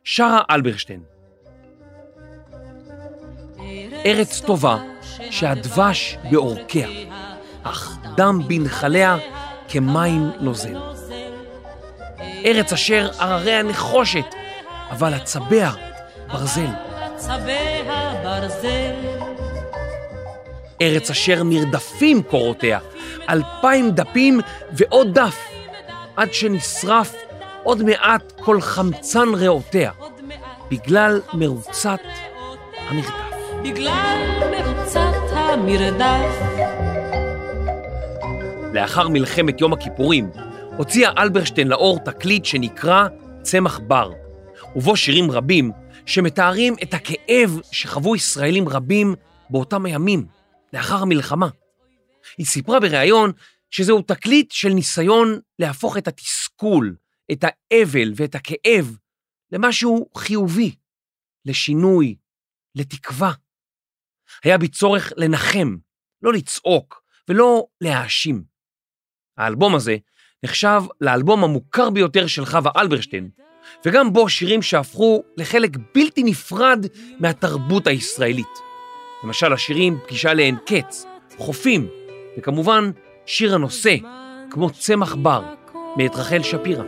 שרה 0.03 0.41
אלברשטיין. 0.49 1.10
ארץ 4.05 4.41
טובה 4.45 4.77
שהדבש 5.29 6.17
בעורקיה, 6.31 6.87
אך 7.63 7.97
דם 8.15 8.39
בנחליה 8.47 9.17
כמים 9.67 10.31
נוזל. 10.39 10.77
ארץ 12.45 12.73
אשר 12.73 13.09
הרריה 13.19 13.63
נחושת, 13.63 14.25
אבל 14.91 15.13
עצביה 15.13 15.71
ברזל. 16.31 16.67
צבע 17.15 18.13
ברזל. 18.23 18.93
ארץ 20.81 21.09
אשר 21.09 21.43
נרדפים 21.43 22.23
קורותיה, 22.23 22.79
אלפיים 23.29 23.91
דפים 23.91 24.39
ועוד 24.71 25.19
דף, 25.19 25.37
עד 26.15 26.33
שנשרף 26.33 27.15
עוד 27.63 27.83
מעט 27.83 28.33
כל 28.41 28.61
חמצן 28.61 29.33
ריאותיה, 29.33 29.91
בגלל 30.69 31.21
מרוצת 31.33 31.99
המרדף. 32.89 33.30
בגלל 33.63 34.49
מרוצת 34.51 35.13
המרדף. 35.31 36.35
לאחר 38.73 39.07
מלחמת 39.07 39.61
יום 39.61 39.73
הכיפורים, 39.73 40.29
הוציאה 40.77 41.11
אלברשטיין 41.17 41.67
לאור 41.67 41.99
תקליט 42.05 42.45
שנקרא 42.45 43.07
צמח 43.41 43.79
בר, 43.79 44.11
ובו 44.75 44.97
שירים 44.97 45.31
רבים 45.31 45.71
שמתארים 46.05 46.75
את 46.83 46.93
הכאב 46.93 47.59
שחוו 47.71 48.15
ישראלים 48.15 48.69
רבים 48.69 49.15
באותם 49.49 49.85
הימים, 49.85 50.25
לאחר 50.73 50.97
המלחמה. 50.97 51.47
היא 52.37 52.45
סיפרה 52.45 52.79
בריאיון 52.79 53.31
שזהו 53.71 54.01
תקליט 54.01 54.51
של 54.51 54.69
ניסיון 54.69 55.39
להפוך 55.59 55.97
את 55.97 56.07
התסכול, 56.07 56.95
את 57.31 57.43
האבל 57.43 58.13
ואת 58.15 58.35
הכאב 58.35 58.97
למשהו 59.51 60.09
חיובי, 60.17 60.75
לשינוי, 61.45 62.15
לתקווה. 62.75 63.31
היה 64.43 64.57
בי 64.57 64.67
צורך 64.67 65.13
לנחם, 65.17 65.75
לא 66.21 66.33
לצעוק 66.33 67.03
ולא 67.29 67.65
להאשים. 67.81 68.43
האלבום 69.37 69.75
הזה 69.75 69.97
נחשב 70.43 70.81
לאלבום 71.01 71.43
המוכר 71.43 71.89
ביותר 71.89 72.27
של 72.27 72.45
חווה 72.45 72.71
אלברשטיין, 72.77 73.29
וגם 73.85 74.13
בו 74.13 74.29
שירים 74.29 74.61
שהפכו 74.61 75.23
לחלק 75.37 75.71
בלתי 75.95 76.23
נפרד 76.23 76.85
מהתרבות 77.19 77.87
הישראלית. 77.87 78.59
למשל 79.23 79.53
השירים 79.53 79.97
פגישה 80.05 80.33
לאין 80.33 80.57
קץ, 80.65 81.05
חופים, 81.37 81.87
וכמובן 82.37 82.91
שיר 83.25 83.55
הנושא, 83.55 83.95
כמו 84.51 84.69
צמח 84.69 85.15
בר, 85.15 85.43
מאת 85.97 86.15
רחל 86.15 86.43
שפירא. 86.43 86.83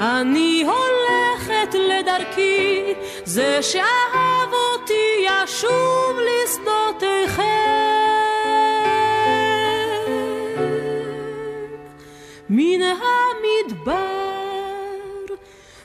אני 0.00 0.64
הולכת 0.66 1.74
לדרכי, 1.74 2.92
זה 3.24 3.58
שאהב 3.62 4.41
אותי 4.82 5.26
ישוב 5.44 6.18
לשדותיכם. 6.18 7.42
מן 12.50 12.82
המדבר, 12.82 13.92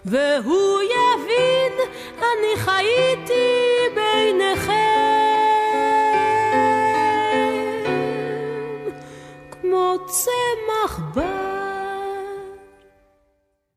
והוא 0.05 0.81
יבין, 0.81 1.73
אני 2.17 2.55
חייתי 2.57 3.45
ביניכם, 3.95 4.73
כמו. 9.51 9.87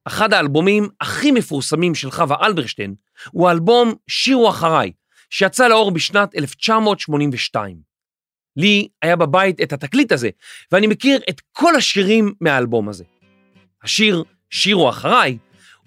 אחד 0.06 0.33
האלבומים 0.33 0.88
הכי 1.00 1.30
מפורסמים 1.30 1.94
של 1.94 2.11
חווה 2.11 2.37
אלברשטיין 2.46 2.94
הוא 3.30 3.48
האלבום 3.48 3.94
"שירו 4.09 4.48
אחריי", 4.48 4.92
שיצא 5.30 5.68
לאור 5.68 5.90
בשנת 5.90 6.36
1982. 6.36 7.76
לי 8.56 8.88
היה 9.02 9.16
בבית 9.16 9.60
את 9.60 9.72
התקליט 9.72 10.12
הזה, 10.12 10.30
ואני 10.72 10.86
מכיר 10.86 11.20
את 11.30 11.40
כל 11.52 11.76
השירים 11.76 12.32
מהאלבום 12.40 12.88
הזה. 12.88 13.04
השיר 13.82 14.24
"שירו 14.50 14.88
אחריי" 14.88 15.38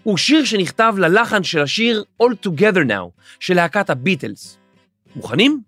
הוא 0.03 0.17
שיר 0.17 0.45
שנכתב 0.45 0.93
ללחן 0.97 1.43
של 1.43 1.61
השיר 1.61 2.03
All 2.23 2.47
Together 2.47 2.87
Now 2.87 3.21
של 3.39 3.53
להקת 3.53 3.89
הביטלס. 3.89 4.57
מוכנים? 5.15 5.61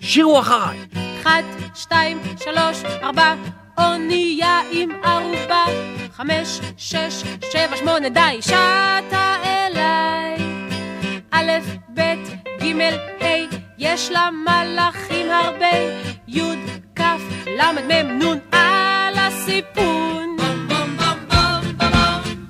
שירו 0.00 0.40
אחריי. 0.40 0.78
אחד, 1.20 1.42
שתיים, 1.74 2.20
שלוש, 2.38 2.84
ארבע, 3.02 3.34
אונייה 3.78 4.60
עם 4.72 4.90
ערובה. 5.04 5.64
חמש, 6.12 6.60
שש, 6.76 7.22
שבע, 7.52 7.76
שמונה, 7.76 8.08
די, 8.08 8.38
שטה 8.42 9.36
אליי. 9.44 10.36
א', 11.30 11.50
ב', 11.94 12.49
ג', 12.60 12.80
ה', 13.22 13.26
יש 13.78 14.10
לה 14.10 14.28
מלאכים 14.30 15.30
הרבה. 15.30 15.66
י', 16.28 16.40
כ', 16.96 17.02
ל', 17.46 17.72
מ', 17.72 18.22
נ', 18.22 18.54
על 18.54 19.14
הסיפון. 19.18 20.36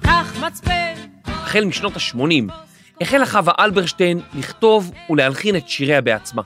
קח 0.02 0.36
מצפן. 0.40 0.94
החל 1.24 1.64
משנות 1.64 1.96
ה-80 1.96 2.52
החלה 3.00 3.26
חווה 3.26 3.52
אלברשטיין 3.58 4.20
לכתוב 4.34 4.92
ולהלחין 5.10 5.56
את 5.56 5.68
שיריה 5.68 6.00
בעצמה. 6.00 6.42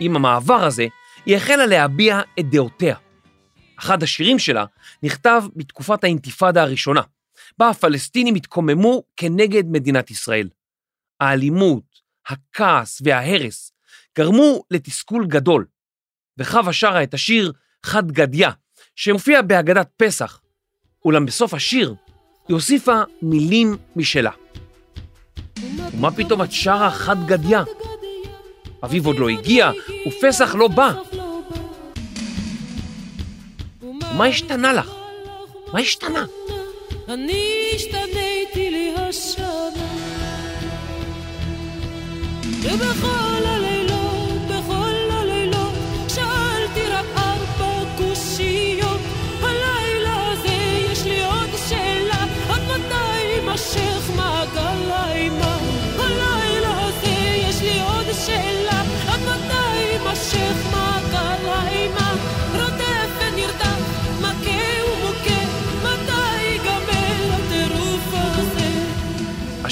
עם 0.00 0.16
המעבר 0.16 0.64
הזה, 0.64 0.86
היא 1.26 1.36
החלה 1.36 1.66
להביע 1.66 2.20
את 2.40 2.50
דעותיה. 2.50 2.96
אחד 3.78 4.02
השירים 4.02 4.38
שלה 4.38 4.64
נכתב 5.02 5.42
בתקופת 5.56 6.04
האינתיפאדה 6.04 6.62
הראשונה, 6.62 7.00
בה 7.58 7.68
הפלסטינים 7.68 8.34
התקוממו 8.34 9.02
כנגד 9.16 9.64
מדינת 9.66 10.10
ישראל. 10.10 10.48
האלימות, 11.20 12.05
הכעס 12.26 13.02
וההרס 13.04 13.72
גרמו 14.18 14.64
לתסכול 14.70 15.26
גדול, 15.26 15.66
וחווה 16.38 16.72
שרה 16.72 17.02
את 17.02 17.14
השיר 17.14 17.52
חד 17.82 18.12
גדיה, 18.12 18.50
שמופיע 18.96 19.42
בהגדת 19.42 19.88
פסח, 19.96 20.40
אולם 21.04 21.26
בסוף 21.26 21.54
השיר 21.54 21.94
היא 22.48 22.54
הוסיפה 22.54 23.02
מילים 23.22 23.76
משלה. 23.96 24.30
ומה 25.92 26.10
פתאום 26.10 26.42
את 26.42 26.52
שרה 26.52 26.90
חד 26.90 27.26
גדיה? 27.26 27.62
אביב 28.84 29.06
עוד 29.06 29.18
לא 29.18 29.28
הגיע, 29.28 29.70
ופסח 30.08 30.54
לא 30.54 30.68
בא. 30.68 30.92
מה 34.16 34.24
השתנה 34.24 34.72
לך? 34.72 34.90
מה 35.72 35.80
השתנה? 35.80 36.26
אני 37.08 37.70
השתניתי 37.74 38.25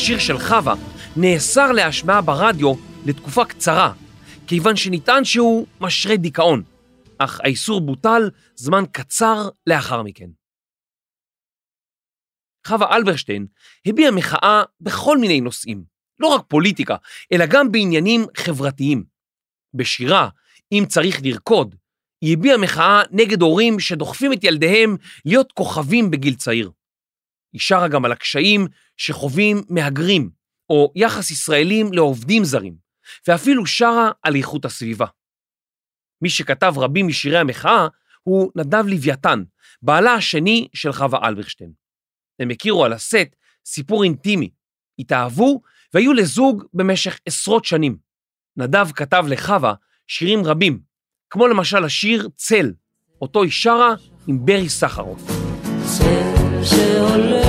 השיר 0.05 0.19
של 0.19 0.39
חווה 0.39 0.75
נאסר 1.17 1.73
להשמעה 1.73 2.23
ברדיו 2.23 2.75
לתקופה 3.07 3.45
קצרה, 3.45 3.93
כיוון 4.47 4.77
שנטען 4.77 5.25
שהוא 5.25 5.67
משרה 5.81 6.17
דיכאון, 6.17 6.63
אך 7.19 7.41
האיסור 7.41 7.81
בוטל 7.81 8.31
זמן 8.57 8.85
קצר 8.93 9.49
לאחר 9.67 10.03
מכן. 10.03 10.31
חווה 12.67 12.97
אלברשטיין 12.97 13.47
הביעה 13.87 14.11
מחאה 14.11 14.63
בכל 14.81 15.19
מיני 15.19 15.41
נושאים, 15.41 15.85
לא 16.19 16.27
רק 16.27 16.45
פוליטיקה, 16.49 16.97
אלא 17.33 17.45
גם 17.47 17.73
בעניינים 17.73 18.27
חברתיים. 18.37 19.05
בשירה 19.75 20.29
אם 20.73 20.85
צריך 20.89 21.21
לרקוד, 21.23 21.75
היא 22.21 22.37
הביעה 22.37 22.59
מחאה 22.59 23.03
נגד 23.11 23.43
הורים 23.43 23.81
שדוחפים 23.81 24.33
את 24.33 24.45
ילדיהם 24.45 24.97
להיות 25.25 25.53
כוכבים 25.53 26.11
בגיל 26.11 26.35
צעיר. 26.35 26.71
היא 27.53 27.61
שרה 27.61 27.89
גם 27.89 28.05
על 28.05 28.13
הקשיים 28.13 28.67
שחווים 28.97 29.63
מהגרים, 29.69 30.44
או 30.71 30.93
יחס 30.97 31.31
ישראלים 31.31 31.93
לעובדים 31.93 32.45
זרים, 32.45 32.75
ואפילו 33.29 33.67
שרה 33.67 34.11
על 34.23 34.37
איכות 34.37 34.65
הסביבה. 34.65 35.07
מי 36.23 36.31
שכתב 36.31 36.75
רבים 36.77 37.07
משירי 37.07 37.39
המחאה 37.39 37.89
הוא 38.23 38.53
נדב 38.57 38.87
לוויתן, 38.87 39.43
בעלה 39.83 40.15
השני 40.15 40.69
של 40.75 40.93
חווה 40.93 41.29
אלברשטיין. 41.29 41.73
הם 42.41 42.51
הכירו 42.51 42.85
על 42.85 42.93
הסט 42.93 43.37
סיפור 43.67 44.05
אינטימי, 44.05 44.51
התאהבו 44.99 45.61
והיו 45.95 46.13
לזוג 46.13 46.65
במשך 46.75 47.19
עשרות 47.27 47.65
שנים. 47.65 47.97
נדב 48.57 48.93
כתב 48.93 49.25
לחווה 49.29 49.75
שירים 50.07 50.45
רבים, 50.45 50.81
כמו 51.31 51.49
למשל 51.49 51.85
השיר 51.85 52.29
צל, 52.37 52.73
אותו 53.23 53.43
היא 53.43 53.51
שרה 53.51 53.95
עם 54.27 54.47
ברי 54.47 54.69
סחרוף. 54.69 55.23
צל 55.85 56.65
שהולך 56.65 57.44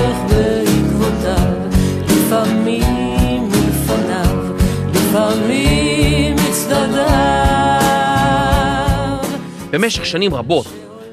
במשך 9.78 10.06
שנים 10.06 10.34
רבות 10.34 10.66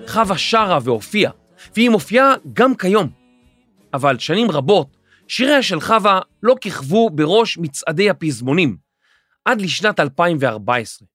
חווה 0.07 0.37
שרה 0.37 0.79
והופיעה, 0.83 1.31
והיא 1.75 1.89
מופיעה 1.89 2.33
גם 2.53 2.75
כיום. 2.75 3.09
אבל 3.93 4.19
שנים 4.19 4.51
רבות 4.51 4.97
שיריה 5.27 5.63
של 5.63 5.81
חווה 5.81 6.19
לא 6.43 6.55
כיכבו 6.61 7.09
בראש 7.09 7.57
מצעדי 7.57 8.09
הפזמונים, 8.09 8.77
עד 9.45 9.61
לשנת 9.61 9.99
2014. 9.99 11.07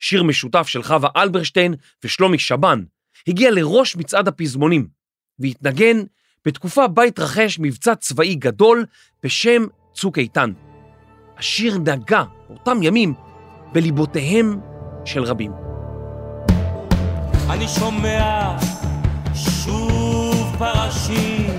שיר 0.00 0.22
משותף 0.22 0.66
של 0.66 0.82
חווה 0.82 1.08
אלברשטיין 1.16 1.74
ושלומי 2.04 2.38
שבן 2.38 2.84
הגיע 3.26 3.50
לראש 3.50 3.96
מצעד 3.96 4.28
הפזמונים, 4.28 4.88
והתנגן 5.38 5.96
בתקופה 6.44 6.86
בה 6.86 7.02
התרחש 7.02 7.58
מבצע 7.58 7.94
צבאי 7.94 8.34
גדול 8.34 8.86
בשם 9.22 9.62
צוק 9.94 10.18
איתן. 10.18 10.52
השיר 11.36 11.78
נגע 11.78 12.22
באותם 12.48 12.82
ימים 12.82 13.14
בליבותיהם 13.72 14.60
של 15.04 15.22
רבים. 15.22 15.69
אני 17.52 17.68
שומע 17.68 18.56
שוב 19.34 20.56
פרשים 20.58 21.50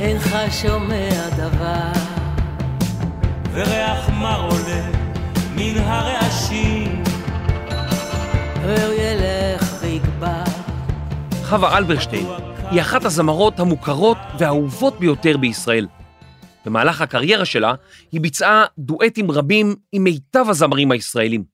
אינך 0.00 0.36
שומע 0.62 1.28
דבר, 1.36 1.92
וריח 3.52 4.08
מר 4.08 4.48
עולה 4.50 4.90
מן 5.56 5.76
הרעשים 5.76 7.02
והוא 8.62 8.94
ילך 8.94 9.78
ויגבר. 9.80 10.44
חווה 11.44 11.78
אלברשטיין 11.78 12.26
היא 12.70 12.80
אחת 12.80 13.04
הזמרות 13.04 13.60
המוכרות 13.60 14.18
והאהובות 14.38 15.00
ביותר 15.00 15.36
בישראל. 15.36 15.86
במהלך 16.64 17.00
הקריירה 17.00 17.44
שלה 17.44 17.74
היא 18.12 18.20
ביצעה 18.20 18.64
דואטים 18.78 19.30
רבים 19.30 19.76
עם 19.92 20.04
מיטב 20.04 20.44
הזמרים 20.48 20.90
הישראלים. 20.90 21.44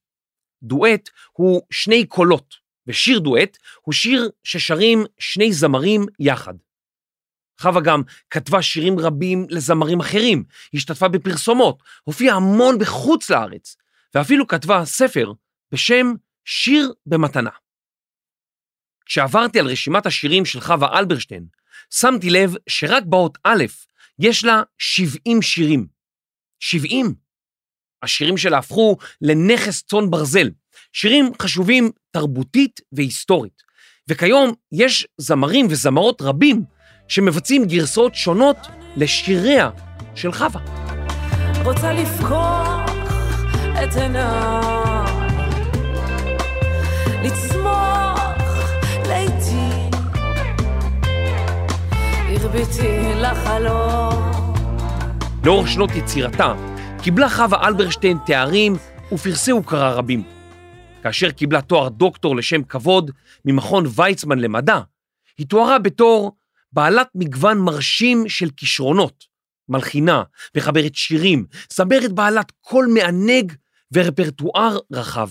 דואט 0.62 1.10
הוא 1.32 1.62
שני 1.70 2.04
קולות, 2.06 2.63
ושיר 2.86 3.18
דואט 3.18 3.58
הוא 3.82 3.92
שיר 3.92 4.30
ששרים 4.44 5.04
שני 5.18 5.52
זמרים 5.52 6.06
יחד. 6.18 6.54
חווה 7.60 7.80
גם 7.80 8.02
כתבה 8.30 8.62
שירים 8.62 8.98
רבים 8.98 9.46
לזמרים 9.50 10.00
אחרים, 10.00 10.44
השתתפה 10.74 11.08
בפרסומות, 11.08 11.82
הופיעה 12.04 12.36
המון 12.36 12.78
בחוץ 12.78 13.30
לארץ, 13.30 13.76
ואפילו 14.14 14.46
כתבה 14.46 14.84
ספר 14.84 15.32
בשם 15.72 16.12
שיר 16.44 16.92
במתנה. 17.06 17.50
כשעברתי 19.06 19.60
על 19.60 19.66
רשימת 19.66 20.06
השירים 20.06 20.44
של 20.44 20.60
חווה 20.60 20.98
אלברשטיין, 20.98 21.46
שמתי 21.90 22.30
לב 22.30 22.54
שרק 22.68 23.02
באות 23.06 23.38
א' 23.44 23.64
יש 24.18 24.44
לה 24.44 24.62
70 24.78 25.42
שירים. 25.42 25.86
70. 26.60 27.23
השירים 28.04 28.36
שלה 28.36 28.58
הפכו 28.58 28.96
לנכס 29.22 29.82
צאן 29.82 30.10
ברזל, 30.10 30.50
שירים 30.92 31.32
חשובים 31.42 31.90
תרבותית 32.10 32.80
והיסטורית. 32.92 33.62
וכיום 34.08 34.52
יש 34.72 35.06
זמרים 35.18 35.66
וזמרות 35.70 36.22
רבים 36.22 36.62
שמבצעים 37.08 37.64
גרסאות 37.64 38.14
שונות 38.14 38.56
לשיריה 38.96 39.70
של 40.14 40.32
חווה. 40.32 40.60
רוצה 41.64 41.92
לפקוח 41.92 42.90
את 43.84 43.96
עיניי, 43.96 45.28
לצמוח 47.24 48.72
לעתים, 49.08 49.90
הרביתי 52.26 53.12
לחלום. 53.16 54.34
לאורך 55.44 55.68
שנות 55.68 55.90
יצירתה 55.94 56.73
קיבלה 57.04 57.28
חווה 57.28 57.68
אלברשטיין 57.68 58.18
תארים 58.26 58.72
ופרסי 59.12 59.50
הוקרה 59.50 59.94
רבים. 59.94 60.22
כאשר 61.02 61.30
קיבלה 61.30 61.62
תואר 61.62 61.88
דוקטור 61.88 62.36
לשם 62.36 62.64
כבוד 62.64 63.10
ממכון 63.44 63.84
ויצמן 63.94 64.38
למדע, 64.38 64.80
היא 65.38 65.46
תוארה 65.46 65.78
בתור 65.78 66.36
בעלת 66.72 67.08
מגוון 67.14 67.58
מרשים 67.58 68.28
של 68.28 68.50
כישרונות, 68.56 69.24
מלחינה, 69.68 70.22
מחברת 70.56 70.94
שירים, 70.94 71.46
זמרת 71.72 72.12
בעלת 72.12 72.52
קול 72.60 72.86
מענג 72.94 73.52
ורפרטואר 73.94 74.78
רחב. 74.92 75.30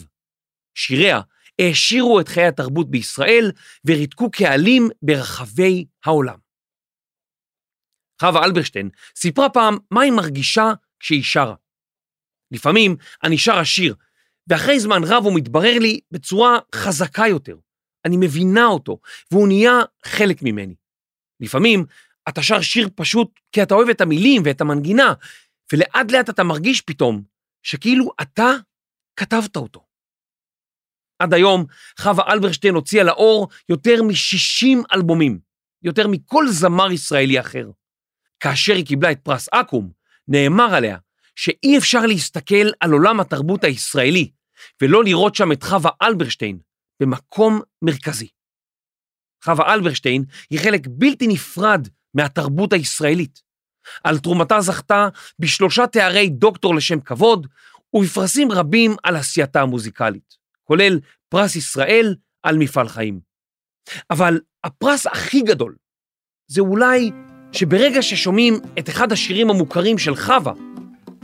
שיריה 0.76 1.22
העשירו 1.60 2.20
את 2.20 2.28
חיי 2.28 2.48
התרבות 2.48 2.92
בישראל 2.92 3.52
וריתקו 3.86 4.32
קהלים 4.32 4.90
ברחבי 5.02 5.86
העולם. 6.06 6.38
חווה 8.22 8.44
אלברשטיין 8.44 8.90
סיפרה 9.16 9.50
פעם 9.50 9.78
מה 9.92 10.02
היא 10.02 10.12
מרגישה 10.12 10.74
כשהיא 11.00 11.24
שרה. 11.24 11.63
לפעמים 12.54 12.96
אני 13.24 13.38
שרה 13.38 13.66
שיר, 13.66 13.96
ואחרי 14.48 14.80
זמן 14.80 15.02
רב 15.04 15.24
הוא 15.24 15.36
מתברר 15.36 15.80
לי 15.80 16.00
בצורה 16.12 16.60
חזקה 16.76 17.28
יותר. 17.28 17.58
אני 18.06 18.18
מבינה 18.20 18.66
אותו, 18.66 19.00
והוא 19.32 19.48
נהיה 19.48 19.80
חלק 20.06 20.42
ממני. 20.42 20.76
לפעמים 21.40 21.86
אתה 22.30 22.44
שר 22.44 22.62
שיר 22.62 22.90
פשוט 22.96 23.40
כי 23.52 23.64
אתה 23.64 23.74
אוהב 23.74 23.90
את 23.90 24.02
המילים 24.02 24.42
ואת 24.46 24.62
המנגינה, 24.62 25.14
ולאט 25.74 26.12
לאט 26.12 26.30
אתה 26.30 26.44
מרגיש 26.44 26.82
פתאום 26.82 27.24
שכאילו 27.64 28.12
אתה 28.22 28.52
כתבת 29.16 29.56
אותו. 29.56 29.86
עד 31.20 31.34
היום 31.34 31.66
חווה 32.00 32.34
אלברשטיין 32.34 32.76
הוציאה 32.76 33.04
לאור 33.04 33.50
יותר 33.70 34.04
מ-60 34.04 34.96
אלבומים, 34.96 35.40
יותר 35.84 36.08
מכל 36.08 36.48
זמר 36.48 36.92
ישראלי 36.92 37.40
אחר. 37.40 37.72
כאשר 38.40 38.74
היא 38.74 38.86
קיבלה 38.86 39.12
את 39.12 39.20
פרס 39.24 39.50
אקו"ם, 39.52 39.92
נאמר 40.28 40.76
עליה 40.76 40.98
שאי 41.36 41.78
אפשר 41.78 42.06
להסתכל 42.06 42.70
על 42.80 42.92
עולם 42.92 43.20
התרבות 43.20 43.64
הישראלי 43.64 44.32
ולא 44.82 45.04
לראות 45.04 45.36
שם 45.36 45.52
את 45.52 45.64
חווה 45.64 45.92
אלברשטיין 46.02 46.60
במקום 47.00 47.62
מרכזי. 47.82 48.28
חווה 49.44 49.74
אלברשטיין 49.74 50.26
היא 50.50 50.60
חלק 50.60 50.82
בלתי 50.90 51.28
נפרד 51.28 51.88
מהתרבות 52.14 52.74
הישראלית. 52.74 53.42
על 54.04 54.20
תרומתה 54.20 54.62
זכתה 54.62 55.08
בשלושה 55.40 55.88
תארי 55.88 56.30
דוקטור 56.30 56.76
לשם 56.76 57.00
כבוד 57.00 57.48
ובפרסים 57.94 58.52
רבים 58.52 58.96
על 59.04 59.16
עשייתה 59.16 59.62
המוזיקלית, 59.62 60.36
כולל 60.64 61.00
פרס 61.30 61.56
ישראל 61.56 62.16
על 62.44 62.58
מפעל 62.58 62.88
חיים. 62.88 63.20
אבל 64.10 64.40
הפרס 64.64 65.08
הכי 65.08 65.42
גדול 65.42 65.76
זה 66.48 66.62
אולי 66.62 67.12
שברגע 67.52 68.02
ששומעים 68.02 68.54
את 68.80 68.90
אחד 68.90 69.12
השירים 69.12 69.50
המוכרים 69.50 69.98
של 69.98 70.16
חווה, 70.16 70.54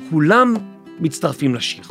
כולם 0.09 0.53
מצטרפים 0.99 1.55
לשיר. 1.55 1.83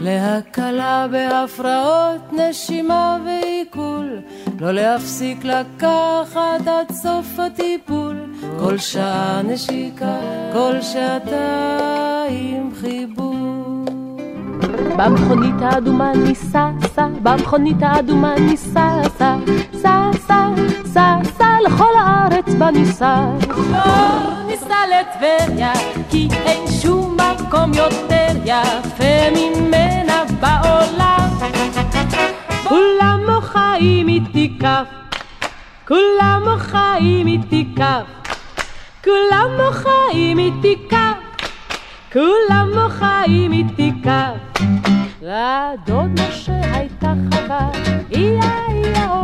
להקלה 0.00 1.06
בהפרעות 1.10 2.32
נשימה 2.32 3.18
ועיכול, 3.24 4.18
לא 4.60 4.72
להפסיק 4.72 5.44
לקחת 5.44 6.66
עד 6.66 6.92
סוף 6.92 7.26
הטיפול, 7.38 8.16
כל 8.58 8.78
שעה 8.78 9.42
נשיקה, 9.42 10.20
כל 10.52 10.82
שעתיים 10.82 12.72
חיבור. 12.80 13.61
במכונית 14.96 15.54
האדומה 15.60 16.12
ניסע, 16.12 16.70
סע, 16.94 17.06
במכונית 17.22 17.76
האדומה 17.80 18.34
ניסע, 18.38 18.90
סע, 19.18 19.36
סע, 19.72 20.10
סע, 20.26 20.46
סע, 20.84 21.16
סע, 21.38 21.56
לכל 21.64 21.92
הארץ 21.98 22.54
בניסע. 22.58 23.20
לא 23.48 24.46
ניסע 24.46 24.76
לטבריה, 24.92 25.72
כי 26.10 26.28
אין 26.44 26.66
שום 26.82 27.16
מקום 27.16 27.74
יותר 27.74 28.28
יפה 28.44 29.30
ממנה 29.36 30.22
בעולם. 30.40 31.28
כולם 32.68 33.20
מוחאים 33.28 34.08
איתי 34.08 34.58
כף, 34.60 34.86
כולם 35.88 36.42
מוחאים 36.44 37.26
איתי 37.26 37.68
כף, 37.76 38.32
כולם 39.04 39.48
מוחאים 39.56 40.38
איתי 40.38 40.76
כף. 40.90 41.32
כולם 42.12 42.70
מוחאים 42.74 43.52
איתי 43.52 43.92
כף, 44.04 44.51
לדוד 45.22 46.20
משה 46.20 46.60
הייתה 46.74 47.12
חווה, 47.32 47.70
איה 48.14 48.40
איה 48.68 49.10
או, 49.10 49.22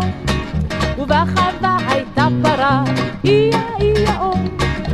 ובחווה 0.98 1.76
הייתה 1.88 2.28
פרה, 2.42 2.84
איה 3.24 3.60
איה 3.80 4.20
או, 4.20 4.32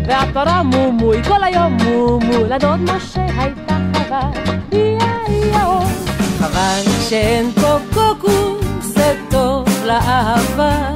והפרה 0.06 0.62
מומוי, 0.62 1.24
כל 1.24 1.44
היום 1.44 1.72
מומו, 1.72 2.44
לדוד 2.48 2.80
משה 2.80 3.26
הייתה 3.38 3.78
חווה, 3.94 4.30
איה 4.72 5.16
איה 5.28 5.66
או. 5.66 5.80
חבל 6.38 6.82
שאין 7.08 7.50
פה 7.52 7.78
קוקוס, 7.94 8.66
זה 8.80 9.14
טוב 9.30 9.68
לאהבה, 9.84 10.90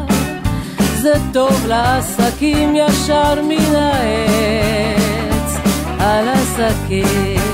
זה 0.94 1.14
טוב 1.32 1.66
לעסקים 1.66 2.76
ישר 2.76 3.42
מן 3.42 3.74
העץ, 3.74 5.56
על 6.00 6.28
הסכין. 6.28 7.47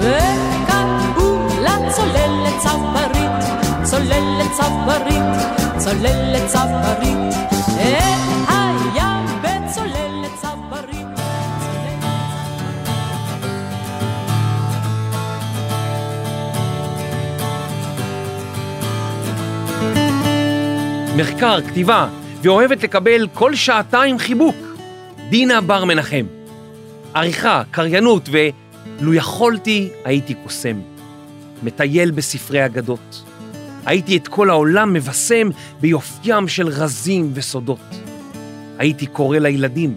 וקראו 0.00 1.48
צברית, 2.58 3.44
צוללת 3.90 4.52
צברית, 4.52 5.24
צוללת 5.78 6.46
צברית, 6.48 7.36
בצוללת 9.42 10.32
צברית. 10.36 11.10
מחקר, 21.16 21.60
כתיבה, 21.60 22.08
ואוהבת 22.42 22.82
לקבל 22.82 23.28
כל 23.34 23.54
שעתיים 23.54 24.18
חיבוק. 24.18 24.56
דינה 25.30 25.60
בר 25.60 25.84
מנחם. 25.84 26.26
עריכה, 27.14 27.62
קריינות 27.70 28.28
ולו 29.00 29.14
יכולתי, 29.14 29.88
הייתי 30.04 30.34
קוסם. 30.34 30.80
מטייל 31.62 32.10
בספרי 32.10 32.66
אגדות. 32.66 33.24
הייתי 33.86 34.16
את 34.16 34.28
כל 34.28 34.50
העולם 34.50 34.92
מבשם 34.92 35.48
ביופיים 35.80 36.48
של 36.48 36.68
רזים 36.68 37.30
וסודות. 37.34 37.96
הייתי 38.78 39.06
קורא 39.06 39.38
לילדים, 39.38 39.96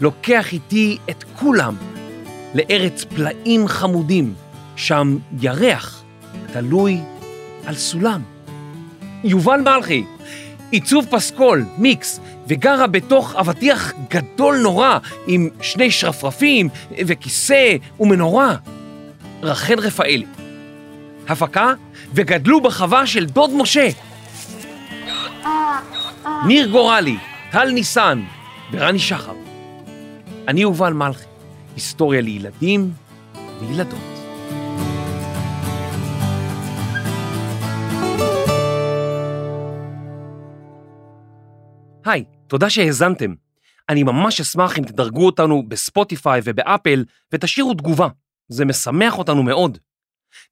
לוקח 0.00 0.52
איתי 0.52 0.98
את 1.10 1.24
כולם 1.36 1.76
לארץ 2.54 3.04
פלאים 3.04 3.68
חמודים, 3.68 4.34
שם 4.76 5.18
ירח 5.40 6.02
תלוי 6.52 7.00
על 7.66 7.74
סולם. 7.74 8.22
יובל 9.24 9.60
מלכי, 9.60 10.04
עיצוב 10.70 11.06
פסקול, 11.10 11.64
מיקס, 11.78 12.20
וגרה 12.48 12.86
בתוך 12.86 13.36
אבטיח 13.36 13.92
גדול 14.10 14.58
נורא 14.58 14.98
עם 15.26 15.48
שני 15.60 15.90
שרפרפים 15.90 16.68
וכיסא 17.06 17.76
ומנורה. 18.00 18.56
רחל 19.42 19.78
רפאלי. 19.78 20.26
הפקה 21.28 21.72
וגדלו 22.14 22.60
בחווה 22.60 23.06
של 23.06 23.26
דוד 23.26 23.50
משה. 23.54 23.88
ניר 26.46 26.66
גורלי, 26.66 27.16
טל 27.50 27.70
ניסן 27.70 28.22
ורני 28.72 28.98
שחר. 28.98 29.32
אני 30.48 30.60
יובל 30.60 30.92
מלכי, 30.92 31.24
היסטוריה 31.76 32.20
לילדים 32.20 32.90
וילדות. 33.60 34.17
היי, 42.08 42.24
תודה 42.46 42.70
שהאזנתם. 42.70 43.34
אני 43.88 44.02
ממש 44.02 44.40
אשמח 44.40 44.78
אם 44.78 44.84
תדרגו 44.84 45.26
אותנו 45.26 45.62
בספוטיפיי 45.68 46.40
ובאפל 46.44 47.04
ותשאירו 47.32 47.74
תגובה, 47.74 48.08
זה 48.48 48.64
משמח 48.64 49.18
אותנו 49.18 49.42
מאוד. 49.42 49.78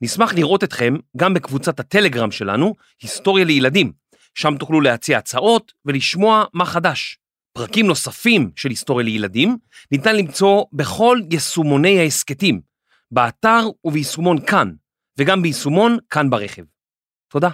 נשמח 0.01 0.35
לראות 0.35 0.65
אתכם 0.65 0.95
גם 1.17 1.35
בקבוצת 1.35 1.81
הטלגרם 1.81 2.31
שלנו, 2.31 2.75
היסטוריה 3.03 3.45
לילדים, 3.45 3.93
שם 4.35 4.57
תוכלו 4.59 4.81
להציע 4.81 5.19
הצעות 5.19 5.73
ולשמוע 5.85 6.45
מה 6.55 6.65
חדש. 6.65 7.19
פרקים 7.53 7.87
נוספים 7.87 8.51
של 8.57 8.71
היסטוריה 8.71 9.05
לילדים 9.05 9.57
ניתן 9.93 10.17
למצוא 10.17 10.65
בכל 10.73 11.21
יישומוני 11.31 12.01
ההסכתים, 12.01 12.61
באתר 13.11 13.61
וביישומון 13.85 14.47
כאן, 14.47 14.73
וגם 15.19 15.43
ביישומון 15.43 15.97
כאן 16.11 16.31
ברכב. 16.31 16.63
תודה. 17.29 17.51